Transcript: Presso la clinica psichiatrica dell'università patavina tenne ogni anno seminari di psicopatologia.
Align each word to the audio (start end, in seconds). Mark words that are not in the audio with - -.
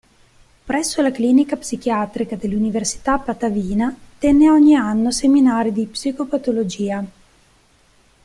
Presso 0.65 1.03
la 1.03 1.11
clinica 1.11 1.55
psichiatrica 1.57 2.35
dell'università 2.35 3.19
patavina 3.19 3.95
tenne 4.17 4.49
ogni 4.49 4.73
anno 4.75 5.11
seminari 5.11 5.71
di 5.71 5.85
psicopatologia. 5.85 7.05